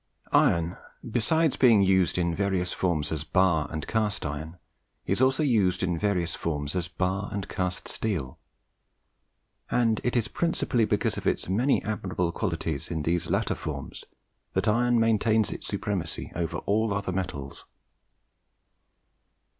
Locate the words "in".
2.17-2.33, 5.83-5.99, 12.89-13.03